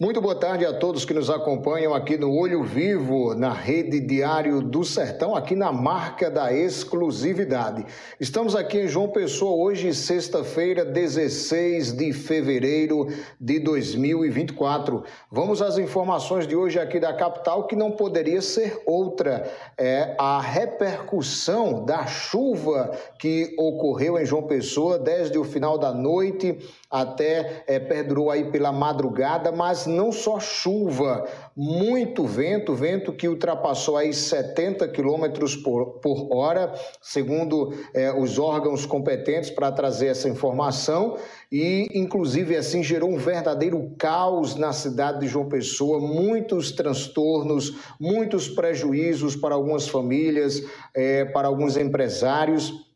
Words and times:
Muito 0.00 0.20
boa 0.20 0.36
tarde 0.36 0.64
a 0.64 0.72
todos 0.72 1.04
que 1.04 1.12
nos 1.12 1.28
acompanham 1.28 1.92
aqui 1.92 2.16
no 2.16 2.32
Olho 2.32 2.62
Vivo, 2.62 3.34
na 3.34 3.52
Rede 3.52 3.98
Diário 3.98 4.62
do 4.62 4.84
Sertão, 4.84 5.34
aqui 5.34 5.56
na 5.56 5.72
marca 5.72 6.30
da 6.30 6.52
exclusividade. 6.52 7.84
Estamos 8.20 8.54
aqui 8.54 8.78
em 8.78 8.86
João 8.86 9.08
Pessoa 9.08 9.56
hoje, 9.56 9.92
sexta-feira, 9.92 10.84
16 10.84 11.96
de 11.96 12.12
fevereiro 12.12 13.08
de 13.40 13.58
2024. 13.58 15.02
Vamos 15.32 15.60
às 15.60 15.78
informações 15.78 16.46
de 16.46 16.54
hoje 16.54 16.78
aqui 16.78 17.00
da 17.00 17.12
capital, 17.12 17.66
que 17.66 17.74
não 17.74 17.90
poderia 17.90 18.40
ser 18.40 18.80
outra. 18.86 19.50
É 19.76 20.14
a 20.16 20.40
repercussão 20.40 21.84
da 21.84 22.06
chuva 22.06 22.92
que 23.18 23.52
ocorreu 23.58 24.16
em 24.16 24.24
João 24.24 24.44
Pessoa 24.44 24.96
desde 24.96 25.36
o 25.38 25.42
final 25.42 25.76
da 25.76 25.92
noite 25.92 26.56
até 26.90 27.64
é, 27.66 27.78
perdurou 27.78 28.30
aí 28.30 28.50
pela 28.50 28.72
madrugada, 28.72 29.52
mas 29.52 29.86
não 29.88 30.12
só 30.12 30.38
chuva, 30.38 31.26
muito 31.56 32.24
vento, 32.24 32.74
vento 32.74 33.12
que 33.12 33.26
ultrapassou 33.26 33.96
aí 33.96 34.12
70 34.12 34.86
quilômetros 34.88 35.56
por, 35.56 35.98
por 36.00 36.28
hora, 36.30 36.72
segundo 37.02 37.74
é, 37.92 38.12
os 38.12 38.38
órgãos 38.38 38.86
competentes 38.86 39.50
para 39.50 39.72
trazer 39.72 40.06
essa 40.06 40.28
informação, 40.28 41.16
e 41.50 41.88
inclusive 41.92 42.56
assim 42.56 42.82
gerou 42.82 43.10
um 43.10 43.18
verdadeiro 43.18 43.92
caos 43.98 44.54
na 44.54 44.72
cidade 44.72 45.20
de 45.20 45.26
João 45.26 45.48
Pessoa, 45.48 45.98
muitos 45.98 46.70
transtornos, 46.70 47.76
muitos 47.98 48.48
prejuízos 48.48 49.34
para 49.34 49.54
algumas 49.54 49.88
famílias, 49.88 50.62
é, 50.94 51.24
para 51.24 51.48
alguns 51.48 51.76
empresários. 51.76 52.87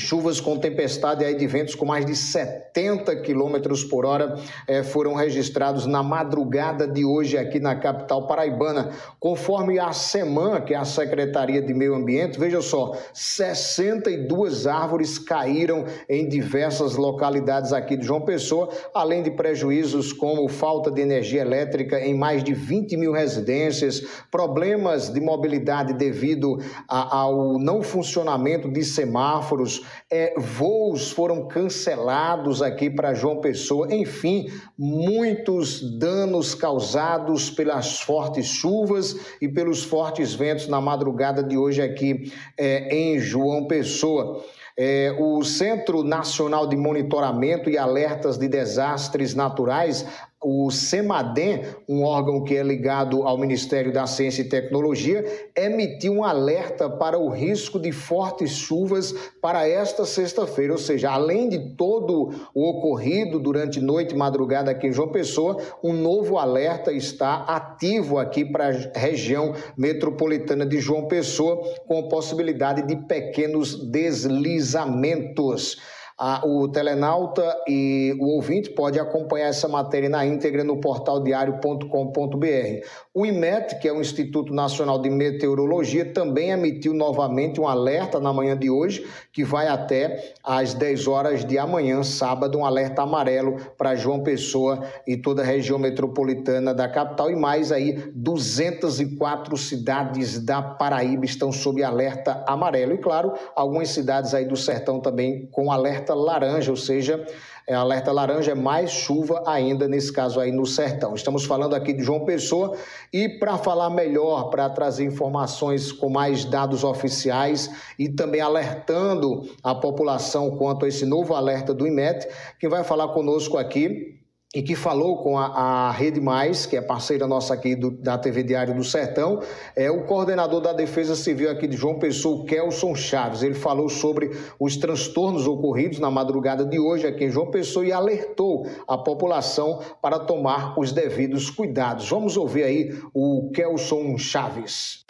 Chuvas 0.00 0.40
com 0.40 0.58
tempestade 0.58 1.24
aí 1.24 1.36
de 1.36 1.46
ventos 1.46 1.74
com 1.74 1.84
mais 1.84 2.06
de 2.06 2.16
70 2.16 3.14
quilômetros 3.16 3.84
por 3.84 4.06
hora 4.06 4.36
eh, 4.66 4.82
foram 4.82 5.14
registrados 5.14 5.86
na 5.86 6.02
madrugada 6.02 6.88
de 6.88 7.04
hoje 7.04 7.36
aqui 7.36 7.60
na 7.60 7.76
capital 7.76 8.26
paraibana. 8.26 8.90
Conforme 9.20 9.78
a 9.78 9.92
SEMAN, 9.92 10.62
que 10.62 10.74
é 10.74 10.76
a 10.78 10.84
Secretaria 10.84 11.60
de 11.60 11.74
Meio 11.74 11.94
Ambiente, 11.94 12.38
veja 12.38 12.62
só, 12.62 12.96
62 13.12 14.66
árvores 14.66 15.18
caíram 15.18 15.84
em 16.08 16.28
diversas 16.28 16.96
localidades 16.96 17.72
aqui 17.72 17.96
de 17.96 18.06
João 18.06 18.22
Pessoa, 18.22 18.70
além 18.94 19.22
de 19.22 19.30
prejuízos 19.30 20.12
como 20.12 20.48
falta 20.48 20.90
de 20.90 21.00
energia 21.00 21.42
elétrica 21.42 22.00
em 22.00 22.14
mais 22.14 22.42
de 22.42 22.54
20 22.54 22.96
mil 22.96 23.12
residências, 23.12 24.02
problemas 24.30 25.12
de 25.12 25.20
mobilidade 25.20 25.92
devido 25.92 26.58
ao 26.88 27.58
não 27.58 27.82
funcionamento 27.82 28.70
de 28.70 28.82
semáforos, 28.82 29.82
é, 30.10 30.34
voos 30.36 31.10
foram 31.10 31.46
cancelados 31.46 32.62
aqui 32.62 32.90
para 32.90 33.14
João 33.14 33.40
Pessoa, 33.40 33.92
enfim, 33.92 34.50
muitos 34.78 35.98
danos 35.98 36.54
causados 36.54 37.50
pelas 37.50 38.00
fortes 38.00 38.46
chuvas 38.46 39.16
e 39.40 39.48
pelos 39.48 39.84
fortes 39.84 40.34
ventos 40.34 40.68
na 40.68 40.80
madrugada 40.80 41.42
de 41.42 41.56
hoje 41.56 41.82
aqui 41.82 42.32
é, 42.58 42.94
em 42.94 43.18
João 43.18 43.66
Pessoa. 43.66 44.44
É, 44.78 45.14
o 45.18 45.44
Centro 45.44 46.02
Nacional 46.02 46.66
de 46.66 46.74
Monitoramento 46.74 47.68
e 47.68 47.76
Alertas 47.76 48.38
de 48.38 48.48
Desastres 48.48 49.34
Naturais 49.34 50.06
o 50.42 50.70
CEMADEM, 50.70 51.64
um 51.86 52.02
órgão 52.02 52.42
que 52.42 52.56
é 52.56 52.62
ligado 52.62 53.24
ao 53.24 53.36
Ministério 53.36 53.92
da 53.92 54.06
Ciência 54.06 54.40
e 54.40 54.48
Tecnologia, 54.48 55.22
emitiu 55.54 56.14
um 56.14 56.24
alerta 56.24 56.88
para 56.88 57.18
o 57.18 57.28
risco 57.28 57.78
de 57.78 57.92
fortes 57.92 58.52
chuvas 58.52 59.12
para 59.42 59.68
esta 59.68 60.06
sexta-feira, 60.06 60.72
ou 60.72 60.78
seja, 60.78 61.10
além 61.10 61.50
de 61.50 61.76
todo 61.76 62.30
o 62.54 62.70
ocorrido 62.70 63.38
durante 63.38 63.80
noite 63.80 64.14
e 64.14 64.18
madrugada 64.18 64.70
aqui 64.70 64.86
em 64.86 64.92
João 64.92 65.08
Pessoa, 65.08 65.58
um 65.84 65.92
novo 65.92 66.38
alerta 66.38 66.90
está 66.90 67.44
ativo 67.44 68.16
aqui 68.18 68.42
para 68.42 68.68
a 68.68 68.98
região 68.98 69.54
metropolitana 69.76 70.64
de 70.64 70.78
João 70.80 71.06
Pessoa, 71.06 71.62
com 71.86 72.08
possibilidade 72.08 72.80
de 72.86 72.96
pequenos 72.96 73.90
deslizamentos. 73.90 75.76
A, 76.22 76.46
o 76.46 76.68
telenauta 76.68 77.42
e 77.66 78.14
o 78.20 78.26
ouvinte 78.34 78.68
pode 78.68 79.00
acompanhar 79.00 79.46
essa 79.46 79.66
matéria 79.66 80.06
na 80.06 80.26
íntegra 80.26 80.62
no 80.62 80.78
portal 80.78 81.22
diário.com.br. 81.22 82.86
O 83.14 83.24
IMET, 83.24 83.78
que 83.78 83.88
é 83.88 83.92
o 83.92 84.02
Instituto 84.02 84.52
Nacional 84.52 85.00
de 85.00 85.08
Meteorologia, 85.08 86.12
também 86.12 86.50
emitiu 86.50 86.92
novamente 86.92 87.58
um 87.58 87.66
alerta 87.66 88.20
na 88.20 88.34
manhã 88.34 88.54
de 88.54 88.68
hoje, 88.68 89.08
que 89.32 89.42
vai 89.42 89.66
até 89.66 90.34
às 90.44 90.74
10 90.74 91.06
horas 91.06 91.42
de 91.42 91.56
amanhã, 91.56 92.02
sábado, 92.02 92.58
um 92.58 92.66
alerta 92.66 93.00
amarelo 93.00 93.56
para 93.78 93.96
João 93.96 94.22
Pessoa 94.22 94.84
e 95.06 95.16
toda 95.16 95.40
a 95.40 95.46
região 95.46 95.78
metropolitana 95.78 96.74
da 96.74 96.86
capital 96.86 97.30
e 97.30 97.36
mais 97.36 97.72
aí 97.72 97.94
204 98.14 99.56
cidades 99.56 100.38
da 100.38 100.60
Paraíba 100.60 101.24
estão 101.24 101.50
sob 101.50 101.82
alerta 101.82 102.44
amarelo 102.46 102.92
e 102.92 102.98
claro, 102.98 103.32
algumas 103.56 103.88
cidades 103.88 104.34
aí 104.34 104.44
do 104.44 104.56
sertão 104.56 105.00
também 105.00 105.48
com 105.50 105.72
alerta 105.72 106.09
alerta 106.10 106.14
laranja, 106.14 106.70
ou 106.70 106.76
seja, 106.76 107.24
é, 107.66 107.74
alerta 107.74 108.10
laranja 108.10 108.52
é 108.52 108.54
mais 108.54 108.90
chuva 108.90 109.42
ainda 109.46 109.86
nesse 109.86 110.12
caso 110.12 110.40
aí 110.40 110.50
no 110.50 110.66
sertão. 110.66 111.14
Estamos 111.14 111.44
falando 111.44 111.74
aqui 111.74 111.92
de 111.92 112.02
João 112.02 112.24
Pessoa 112.24 112.76
e 113.12 113.28
para 113.28 113.56
falar 113.58 113.90
melhor, 113.90 114.50
para 114.50 114.68
trazer 114.70 115.04
informações 115.04 115.92
com 115.92 116.08
mais 116.08 116.44
dados 116.44 116.84
oficiais 116.84 117.70
e 117.98 118.08
também 118.08 118.40
alertando 118.40 119.48
a 119.62 119.74
população 119.74 120.56
quanto 120.56 120.84
a 120.84 120.88
esse 120.88 121.06
novo 121.06 121.34
alerta 121.34 121.72
do 121.72 121.86
IMET, 121.86 122.28
quem 122.58 122.68
vai 122.68 122.82
falar 122.82 123.08
conosco 123.08 123.56
aqui 123.56 124.19
e 124.52 124.62
que 124.62 124.74
falou 124.74 125.18
com 125.18 125.38
a, 125.38 125.46
a, 125.46 125.90
Rede 125.92 126.20
Mais, 126.20 126.66
que 126.66 126.76
é 126.76 126.80
parceira 126.80 127.24
nossa 127.26 127.54
aqui 127.54 127.76
do, 127.76 127.90
da 127.90 128.18
TV 128.18 128.42
Diário 128.42 128.74
do 128.74 128.82
Sertão, 128.82 129.40
é 129.76 129.88
o 129.88 130.02
coordenador 130.02 130.60
da 130.60 130.72
Defesa 130.72 131.14
Civil 131.14 131.48
aqui 131.48 131.68
de 131.68 131.76
João 131.76 132.00
Pessoa, 132.00 132.44
Kelson 132.44 132.96
Chaves. 132.96 133.44
Ele 133.44 133.54
falou 133.54 133.88
sobre 133.88 134.32
os 134.58 134.76
transtornos 134.76 135.46
ocorridos 135.46 136.00
na 136.00 136.10
madrugada 136.10 136.64
de 136.64 136.80
hoje 136.80 137.06
aqui 137.06 137.26
em 137.26 137.30
João 137.30 137.48
Pessoa 137.48 137.86
e 137.86 137.92
alertou 137.92 138.68
a 138.88 138.98
população 138.98 139.80
para 140.02 140.18
tomar 140.18 140.76
os 140.76 140.90
devidos 140.90 141.48
cuidados. 141.48 142.08
Vamos 142.08 142.36
ouvir 142.36 142.64
aí 142.64 142.98
o 143.14 143.52
Kelson 143.54 144.18
Chaves. 144.18 145.04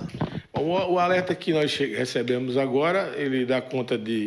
O, 0.52 0.92
o 0.92 0.98
alerta 0.98 1.34
que 1.34 1.54
nós 1.54 1.74
recebemos 1.74 2.58
agora, 2.58 3.14
ele 3.16 3.46
dá 3.46 3.62
conta 3.62 3.96
de 3.96 4.26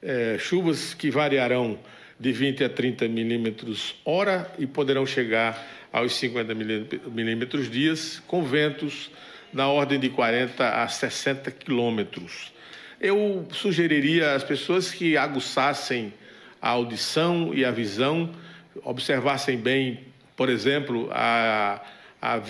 é, 0.00 0.36
chuvas 0.38 0.94
que 0.94 1.10
variarão 1.10 1.78
de 2.18 2.32
20 2.32 2.64
a 2.64 2.68
30 2.68 3.08
milímetros 3.08 3.96
hora 4.04 4.50
e 4.58 4.66
poderão 4.66 5.04
chegar 5.04 5.66
aos 5.92 6.14
50 6.16 6.54
milímetros 6.54 7.70
dias, 7.70 8.22
com 8.26 8.42
ventos 8.42 9.10
na 9.52 9.68
ordem 9.68 9.98
de 9.98 10.08
40 10.08 10.82
a 10.82 10.88
60 10.88 11.50
quilômetros. 11.52 12.52
Eu 13.00 13.46
sugeriria 13.52 14.34
às 14.34 14.42
pessoas 14.42 14.90
que 14.90 15.16
aguçassem 15.16 16.12
a 16.60 16.70
audição 16.70 17.52
e 17.54 17.64
a 17.64 17.70
visão, 17.70 18.30
observassem 18.82 19.58
bem, 19.58 20.00
por 20.36 20.48
exemplo, 20.48 21.08
a, 21.12 21.80
a, 22.20 22.40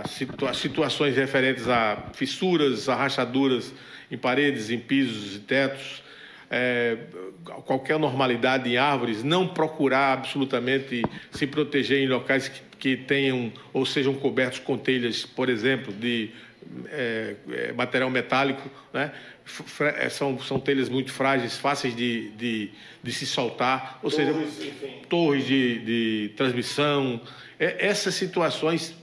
a 0.00 0.08
situa 0.08 0.52
situações 0.52 1.16
referentes 1.16 1.68
a 1.68 2.10
fissuras, 2.12 2.88
a 2.88 2.96
rachaduras 2.96 3.72
em 4.10 4.18
paredes, 4.18 4.70
em 4.70 4.78
pisos 4.78 5.36
e 5.36 5.38
tetos, 5.38 6.02
é, 6.50 6.96
qualquer 7.64 7.98
normalidade 7.98 8.68
em 8.68 8.76
árvores, 8.76 9.22
não 9.22 9.46
procurar 9.46 10.14
absolutamente 10.14 11.02
se 11.30 11.46
proteger 11.46 12.02
em 12.02 12.08
locais 12.08 12.48
que, 12.48 12.60
que 12.78 12.96
tenham 12.96 13.52
ou 13.72 13.86
sejam 13.86 14.12
cobertos 14.14 14.58
com 14.58 14.76
telhas, 14.76 15.24
por 15.24 15.48
exemplo, 15.48 15.92
de 15.92 16.30
é, 16.88 17.34
é, 17.50 17.72
material 17.72 18.10
metálico, 18.10 18.68
né? 18.92 19.12
É, 19.96 20.08
são, 20.08 20.38
são 20.38 20.60
telhas 20.60 20.88
muito 20.88 21.12
frágeis, 21.12 21.56
fáceis 21.56 21.94
de, 21.96 22.30
de, 22.30 22.70
de 23.02 23.12
se 23.12 23.26
soltar, 23.26 23.98
ou 24.02 24.10
torres, 24.10 24.52
seja, 24.52 24.68
enfim. 24.68 25.02
torres 25.08 25.44
de, 25.44 25.78
de 25.80 26.32
transmissão. 26.36 27.20
É, 27.58 27.86
essas 27.86 28.14
situações, 28.14 28.94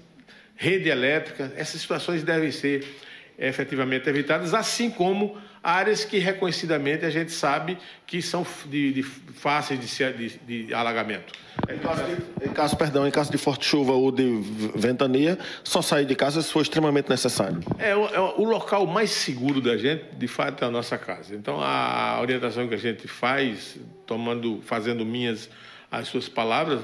rede 0.55 0.87
elétrica, 0.87 1.51
essas 1.57 1.81
situações 1.81 2.23
devem 2.23 2.51
ser 2.51 2.87
efetivamente 3.37 4.07
evitadas, 4.07 4.53
assim 4.53 4.89
como 4.89 5.37
áreas 5.63 6.05
que 6.05 6.17
reconhecidamente 6.17 7.05
a 7.05 7.09
gente 7.09 7.31
sabe 7.31 7.77
que 8.05 8.21
são 8.21 8.45
de, 8.65 8.93
de 8.93 9.03
fáceis 9.03 9.79
de, 9.79 10.37
de, 10.37 10.63
de 10.65 10.73
alagamento. 10.73 11.33
Em 11.69 11.79
caso, 11.79 12.03
de, 12.03 12.47
em 12.47 12.53
caso, 12.53 12.77
perdão, 12.77 13.07
em 13.07 13.11
caso 13.11 13.31
de 13.31 13.37
forte 13.37 13.65
chuva 13.65 13.91
ou 13.93 14.11
de 14.11 14.41
ventania, 14.75 15.37
só 15.63 15.81
sair 15.81 16.05
de 16.05 16.15
casa 16.15 16.41
se 16.41 16.51
for 16.51 16.61
extremamente 16.61 17.09
necessário. 17.09 17.59
É, 17.79 17.95
o, 17.95 18.05
é 18.07 18.19
o 18.19 18.43
local 18.43 18.85
mais 18.85 19.09
seguro 19.09 19.59
da 19.59 19.75
gente, 19.75 20.03
de 20.15 20.27
fato, 20.27 20.63
é 20.63 20.67
a 20.67 20.71
nossa 20.71 20.97
casa. 20.97 21.35
Então, 21.35 21.59
a 21.59 22.19
orientação 22.21 22.67
que 22.67 22.75
a 22.75 22.77
gente 22.77 23.07
faz, 23.07 23.77
tomando, 24.05 24.61
fazendo 24.63 25.05
minhas 25.05 25.49
as 25.91 26.07
suas 26.07 26.27
palavras, 26.27 26.81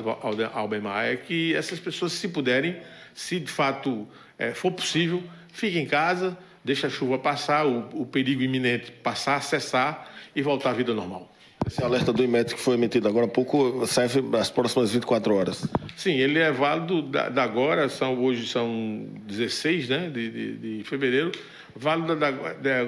Albemar, 0.54 1.06
é 1.06 1.16
que 1.18 1.54
essas 1.54 1.80
pessoas, 1.80 2.14
se 2.14 2.30
puderem, 2.30 2.78
se 3.14 3.40
de 3.40 3.52
fato 3.52 4.08
é, 4.38 4.54
for 4.54 4.72
possível, 4.72 5.22
fiquem 5.50 5.84
em 5.84 5.86
casa, 5.86 6.38
deixa 6.64 6.88
a 6.88 6.90
chuva 6.90 7.18
passar, 7.18 7.66
o, 7.66 7.90
o 7.94 8.06
perigo 8.06 8.42
iminente 8.42 8.92
passar, 8.92 9.42
cessar 9.42 10.12
e 10.36 10.42
voltar 10.42 10.72
à 10.72 10.74
vida 10.74 10.94
normal. 10.94 11.30
Esse 11.66 11.84
alerta 11.84 12.12
do 12.12 12.24
IMET 12.24 12.54
que 12.54 12.60
foi 12.60 12.76
emitido 12.76 13.08
agora 13.08 13.26
há 13.26 13.30
pouco 13.30 13.86
serve 13.88 14.22
as 14.38 14.50
próximas 14.50 14.92
24 14.92 15.34
horas. 15.34 15.66
Sim, 15.96 16.16
ele 16.16 16.40
é 16.40 16.52
válido 16.52 17.02
da, 17.02 17.30
da 17.30 17.44
agora, 17.44 17.88
são, 17.88 18.22
hoje 18.22 18.48
são 18.48 19.08
16 19.26 19.90
né, 19.90 20.10
de, 20.10 20.30
de, 20.30 20.78
de 20.78 20.84
fevereiro, 20.84 21.32
válida 21.76 22.16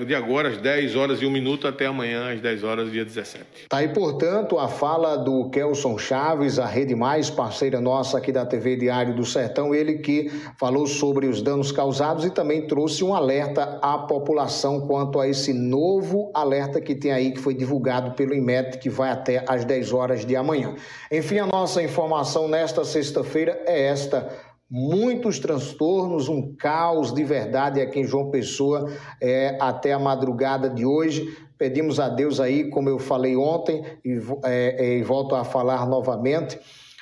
de 0.06 0.16
agora 0.16 0.50
às 0.50 0.58
10 0.58 0.96
horas 0.96 1.22
e 1.22 1.26
1 1.26 1.32
minuto 1.32 1.68
até 1.68 1.86
amanhã 1.86 2.32
às 2.34 2.40
10 2.40 2.64
horas, 2.64 2.92
dia 2.92 3.04
17. 3.04 3.44
Tá 3.70 3.78
aí, 3.78 3.90
portanto, 3.90 4.58
a 4.60 4.68
fala 4.68 5.16
do 5.16 5.50
Kelson 5.50 5.98
Chaves, 5.98 6.60
a 6.60 6.66
Rede 6.66 6.96
Mais, 6.96 7.30
parceira 7.30 7.82
nossa 7.82 8.18
aqui 8.18 8.32
da 8.32 8.46
TV 8.46 8.76
Diário 8.76 9.16
do 9.16 9.26
Sertão, 9.26 9.74
ele 9.74 10.00
que 10.00 10.30
falou 10.60 10.86
sobre 10.86 11.28
os 11.28 11.42
danos 11.42 11.72
causados 11.72 12.26
e 12.26 12.30
também 12.30 12.68
trouxe 12.68 13.04
um 13.04 13.14
alerta 13.14 13.80
à 13.82 13.98
população 13.98 14.82
quanto 14.88 15.20
a 15.20 15.28
esse 15.28 15.54
novo 15.54 16.32
alerta 16.34 16.80
que 16.80 16.96
tem 16.96 17.12
aí, 17.12 17.32
que 17.32 17.40
foi 17.40 17.54
divulgado 17.54 18.12
pelo 18.12 18.34
IMET, 18.34 18.78
que 18.78 18.90
vai 18.90 19.10
até 19.10 19.44
às 19.48 19.66
10 19.66 19.94
horas 19.94 20.26
de 20.26 20.36
amanhã. 20.36 20.76
Enfim, 21.12 21.40
a 21.40 21.46
nossa 21.46 21.82
informação 21.82 22.48
nesta 22.48 22.84
sexta-feira 22.84 23.60
é 23.66 23.88
esta 23.88 24.30
muitos 24.70 25.40
transtornos, 25.40 26.28
um 26.28 26.56
caos 26.56 27.14
de 27.14 27.24
verdade 27.24 27.82
aqui 27.82 28.00
em 28.00 28.04
João 28.04 28.32
Pessoa 28.32 28.90
é, 29.22 29.58
até 29.60 29.94
a 29.94 30.00
madrugada 30.00 30.70
de 30.70 30.86
hoje. 30.86 31.38
Pedimos 31.58 32.00
a 32.00 32.10
Deus 32.10 32.40
aí, 32.40 32.70
como 32.70 32.90
eu 32.90 33.00
falei 33.00 33.36
ontem 33.36 33.84
e, 34.04 34.20
é, 34.44 34.86
é, 34.86 34.98
e 34.98 35.04
volto 35.04 35.36
a 35.36 35.44
falar 35.44 35.88
novamente, 35.88 36.60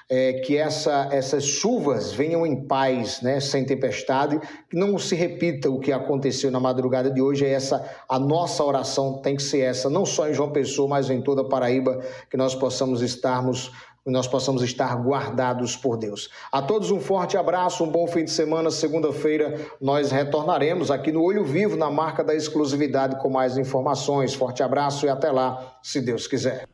é, 0.10 0.34
que 0.34 0.58
essa, 0.58 1.10
essas 1.12 1.44
chuvas 1.44 2.12
venham 2.12 2.46
em 2.46 2.68
paz, 2.68 3.22
né, 3.22 3.40
sem 3.40 3.66
tempestade, 3.66 4.40
que 4.70 4.78
não 4.78 5.00
se 5.00 5.16
repita 5.16 5.72
o 5.72 5.80
que 5.80 5.92
aconteceu 5.92 6.52
na 6.52 6.60
madrugada 6.60 7.10
de 7.10 7.22
hoje. 7.22 7.46
É 7.46 7.50
essa 7.50 7.84
a 8.08 8.20
nossa 8.20 8.64
oração 8.64 9.22
tem 9.22 9.36
que 9.36 9.42
ser 9.42 9.62
essa, 9.62 9.90
não 9.90 10.06
só 10.06 10.30
em 10.30 10.34
João 10.34 10.52
Pessoa, 10.52 10.88
mas 10.88 11.10
em 11.10 11.22
toda 11.22 11.42
a 11.42 11.50
Paraíba, 11.50 12.00
que 12.30 12.38
nós 12.38 12.54
possamos 12.54 13.02
estarmos 13.02 13.72
nós 14.12 14.28
possamos 14.28 14.62
estar 14.62 14.96
guardados 14.98 15.78
por 15.78 15.98
Deus. 15.98 16.30
A 16.52 16.62
todos 16.62 16.92
um 16.92 17.00
forte 17.00 17.38
abraço, 17.38 17.84
um 17.84 17.90
bom 17.90 18.06
fim 18.08 18.26
de 18.26 18.32
semana. 18.32 18.70
Segunda-feira 18.70 19.60
nós 19.80 20.12
retornaremos 20.12 20.92
aqui 20.92 21.12
no 21.12 21.24
Olho 21.24 21.46
Vivo, 21.46 21.78
na 21.78 21.90
marca 21.90 22.24
da 22.24 22.36
exclusividade, 22.36 23.22
com 23.22 23.30
mais 23.30 23.58
informações. 23.58 24.34
Forte 24.34 24.62
abraço 24.62 25.06
e 25.06 25.10
até 25.10 25.32
lá, 25.32 25.78
se 25.82 26.02
Deus 26.02 26.28
quiser. 26.28 26.73